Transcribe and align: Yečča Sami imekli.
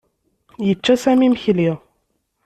Yečča 0.67 0.95
Sami 1.01 1.23
imekli. 1.27 1.71